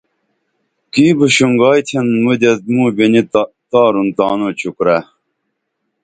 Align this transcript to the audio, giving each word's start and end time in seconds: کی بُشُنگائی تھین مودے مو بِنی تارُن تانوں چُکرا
کی 0.91 1.05
بُشُنگائی 1.17 1.81
تھین 1.87 2.07
مودے 2.23 2.51
مو 2.73 2.85
بِنی 2.95 3.21
تارُن 3.71 4.07
تانوں 4.17 4.51
چُکرا 4.59 4.97